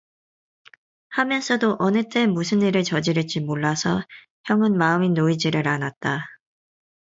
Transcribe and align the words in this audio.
하면서도 1.09 1.75
어느 1.77 2.09
때 2.09 2.25
무슨 2.25 2.63
일을 2.63 2.81
저지를지 2.83 3.39
몰라서 3.41 4.01
형은 4.45 4.75
마음이 4.75 5.09
놓이지를 5.11 5.67
않았다. 5.67 6.25